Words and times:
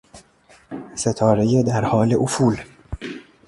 ستارهی 0.95 1.63
در 1.63 1.85
حال 1.85 2.13
افول 2.21 2.57